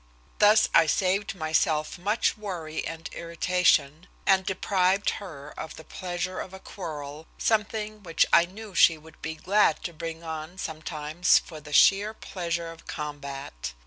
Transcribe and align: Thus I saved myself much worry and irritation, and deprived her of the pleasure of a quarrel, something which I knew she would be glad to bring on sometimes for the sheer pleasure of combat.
Thus 0.39 0.67
I 0.73 0.87
saved 0.87 1.35
myself 1.35 1.99
much 1.99 2.35
worry 2.35 2.83
and 2.87 3.07
irritation, 3.13 4.07
and 4.25 4.43
deprived 4.43 5.11
her 5.21 5.53
of 5.55 5.75
the 5.75 5.83
pleasure 5.83 6.39
of 6.39 6.55
a 6.55 6.59
quarrel, 6.59 7.27
something 7.37 8.01
which 8.01 8.25
I 8.33 8.45
knew 8.45 8.73
she 8.73 8.97
would 8.97 9.21
be 9.21 9.35
glad 9.35 9.83
to 9.83 9.93
bring 9.93 10.23
on 10.23 10.57
sometimes 10.57 11.37
for 11.37 11.61
the 11.61 11.71
sheer 11.71 12.15
pleasure 12.15 12.71
of 12.71 12.87
combat. 12.87 13.73